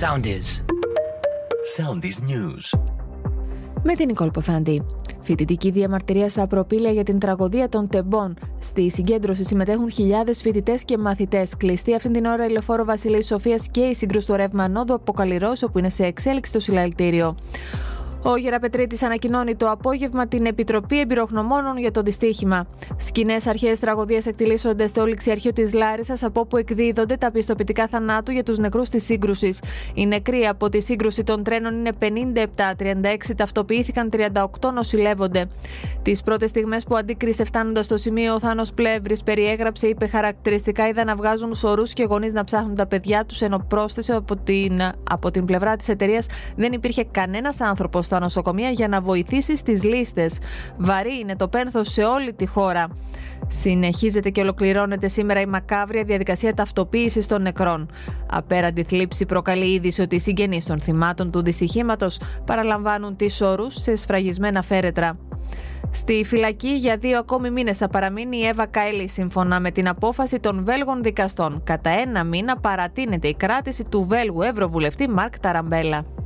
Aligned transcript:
Soundies. 0.00 0.62
Soundies 1.76 2.18
News. 2.30 2.78
Με 3.82 3.94
την 3.94 4.06
Νικόλ 4.06 4.30
Ποφάντη. 4.30 4.82
Φοιτητική 5.20 5.70
διαμαρτυρία 5.70 6.28
στα 6.28 6.46
προπήλαια 6.46 6.92
για 6.92 7.02
την 7.02 7.18
τραγωδία 7.18 7.68
των 7.68 7.88
τεμπών. 7.88 8.34
Στη 8.58 8.90
συγκέντρωση 8.90 9.44
συμμετέχουν 9.44 9.90
χιλιάδες 9.90 10.40
φοιτητές 10.40 10.84
και 10.84 10.98
μαθητές. 10.98 11.56
Κλειστή 11.56 11.94
αυτήν 11.94 12.12
την 12.12 12.24
ώρα 12.24 12.46
η 12.46 12.50
λεωφόρο 12.50 12.84
Βασιλή 12.84 13.24
Σοφίας 13.24 13.68
και 13.70 13.80
η 13.80 13.94
σύγκρουση 13.94 14.26
του 14.26 14.36
ρεύμα 14.36 14.68
Νόδου 14.68 14.94
από 14.94 15.14
όπου 15.66 15.78
είναι 15.78 15.90
σε 15.90 16.04
εξέλιξη 16.04 16.52
το 16.52 16.60
συλλαλητήριο. 16.60 17.36
Ο 18.28 18.36
Γεραπετρίτης 18.36 19.02
ανακοινώνει 19.02 19.56
το 19.56 19.70
απόγευμα 19.70 20.26
την 20.26 20.46
Επιτροπή 20.46 21.00
Εμπειρογνωμόνων 21.00 21.78
για 21.78 21.90
το 21.90 22.02
δυστύχημα. 22.02 22.66
Σκηνές 22.96 23.46
αρχαίες 23.46 23.78
τραγωδίε 23.78 24.20
εκτελήσονται 24.24 24.86
στο 24.86 25.04
ληξιαρχείο 25.04 25.52
της 25.52 25.72
Λάρισας, 25.72 26.22
από 26.22 26.40
όπου 26.40 26.56
εκδίδονται 26.56 27.16
τα 27.16 27.30
πιστοποιητικά 27.30 27.86
θανάτου 27.86 28.32
για 28.32 28.42
τους 28.42 28.58
νεκρούς 28.58 28.88
της 28.88 29.04
σύγκρουσης. 29.04 29.62
Οι 29.94 30.06
νεκροί 30.06 30.46
από 30.46 30.68
τη 30.68 30.80
σύγκρουση 30.80 31.24
των 31.24 31.42
τρένων 31.42 31.74
είναι 31.74 31.92
57, 31.98 32.74
36 32.76 33.34
ταυτοποιήθηκαν, 33.36 34.10
38 34.12 34.72
νοσηλεύονται. 34.74 35.48
Τις 36.02 36.22
πρώτες 36.22 36.50
στιγμές 36.50 36.84
που 36.84 36.96
αντίκρισε 36.96 37.44
φτάνοντας 37.44 37.84
στο 37.84 37.96
σημείο, 37.96 38.34
ο 38.34 38.38
Θάνος 38.38 38.72
Πλεύρης 38.72 39.22
περιέγραψε, 39.22 39.86
είπε 39.86 40.06
χαρακτηριστικά 40.06 40.88
είδα 40.88 41.04
να 41.04 41.16
βγάζουν 41.16 41.54
σωρούς 41.54 41.92
και 41.92 42.04
γονείς 42.04 42.32
να 42.32 42.44
ψάχνουν 42.44 42.74
τα 42.74 42.86
παιδιά 42.86 43.24
τους, 43.24 43.40
ενώ 43.42 43.64
πρόσθεσε 43.68 44.14
από 44.14 44.36
την, 44.36 44.80
από 45.10 45.30
την 45.30 45.44
πλευρά 45.44 45.76
της 45.76 45.88
εταιρείας 45.88 46.26
δεν 46.56 46.72
υπήρχε 46.72 47.04
κανένας 47.10 47.60
άνθρωπος 47.60 48.08
στα 48.16 48.24
νοσοκομεία 48.24 48.70
για 48.70 48.88
να 48.88 49.00
βοηθήσεις 49.00 49.58
στις 49.58 49.84
λίστες. 49.84 50.38
Βαρύ 50.76 51.18
είναι 51.20 51.36
το 51.36 51.48
πένθος 51.48 51.92
σε 51.92 52.04
όλη 52.04 52.32
τη 52.32 52.46
χώρα. 52.46 52.86
Συνεχίζεται 53.48 54.30
και 54.30 54.40
ολοκληρώνεται 54.40 55.08
σήμερα 55.08 55.40
η 55.40 55.46
μακάβρια 55.46 56.04
διαδικασία 56.04 56.54
ταυτοποίησης 56.54 57.26
των 57.26 57.42
νεκρών. 57.42 57.90
Απέραντη 58.30 58.82
θλίψη 58.82 59.26
προκαλεί 59.26 59.72
είδηση 59.72 60.02
ότι 60.02 60.14
οι 60.16 60.18
συγγενείς 60.18 60.64
των 60.64 60.80
θυμάτων 60.80 61.30
του 61.30 61.42
δυστυχήματος 61.42 62.20
παραλαμβάνουν 62.44 63.16
τις 63.16 63.40
όρους 63.40 63.74
σε 63.74 63.96
σφραγισμένα 63.96 64.62
φέρετρα. 64.62 65.18
Στη 65.90 66.24
φυλακή 66.24 66.68
για 66.68 66.96
δύο 66.96 67.18
ακόμη 67.18 67.50
μήνες 67.50 67.76
θα 67.76 67.88
παραμείνει 67.88 68.36
η 68.36 68.46
Εύα 68.46 68.66
Κάιλι 68.66 69.08
σύμφωνα 69.08 69.60
με 69.60 69.70
την 69.70 69.88
απόφαση 69.88 70.40
των 70.40 70.64
Βέλγων 70.64 71.02
δικαστών. 71.02 71.62
Κατά 71.64 71.90
ένα 71.90 72.24
μήνα 72.24 72.56
παρατείνεται 72.56 73.28
η 73.28 73.34
κράτηση 73.34 73.84
του 73.90 74.04
Βέλγου 74.04 74.42
Ευρωβουλευτή 74.42 75.08
Μάρκ 75.08 75.38
Ταραμπέλα. 75.38 76.25